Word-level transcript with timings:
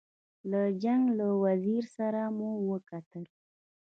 له 0.49 0.61
جنګ 0.83 1.03
له 1.17 1.27
وزیر 1.43 1.83
سره 1.97 2.21
مو 2.37 2.51
وکتل. 2.71 3.23